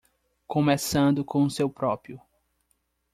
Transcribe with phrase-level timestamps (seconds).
[0.47, 2.19] Começando com o seu próprio.